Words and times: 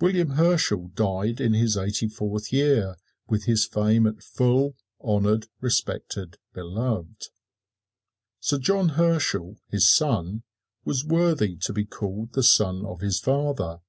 William 0.00 0.30
Herschel 0.30 0.88
died 0.94 1.38
in 1.38 1.52
his 1.52 1.76
eighty 1.76 2.08
fourth 2.08 2.50
year, 2.50 2.96
with 3.28 3.44
his 3.44 3.66
fame 3.66 4.06
at 4.06 4.22
full, 4.22 4.74
honored, 5.02 5.48
respected, 5.60 6.38
beloved. 6.54 7.28
Sir 8.40 8.56
John 8.56 8.88
Herschel, 8.96 9.58
his 9.68 9.86
son, 9.86 10.44
was 10.86 11.04
worthy 11.04 11.56
to 11.56 11.74
be 11.74 11.84
called 11.84 12.32
the 12.32 12.42
son 12.42 12.86
of 12.86 13.00
his 13.02 13.20
father. 13.20 13.80